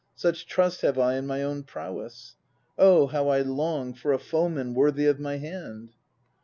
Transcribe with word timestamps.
tSuch 0.17 0.47
trust 0.47 0.81
have 0.81 0.97
I 0.97 1.13
in 1.13 1.27
my 1.27 1.43
own 1.43 1.61
prowess. 1.61 2.35
Oh, 2.75 3.05
how 3.05 3.27
I 3.29 3.41
long 3.41 3.93
For 3.93 4.13
a 4.13 4.17
foeman 4.17 4.73
worthy 4.73 5.05
of 5.05 5.19
my 5.19 5.37
hand! 5.37 5.93